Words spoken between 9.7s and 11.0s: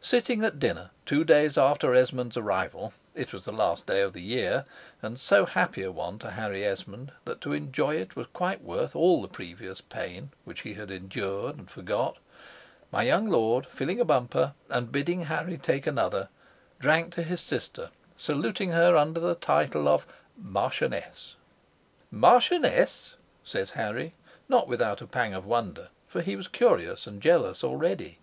pain which he had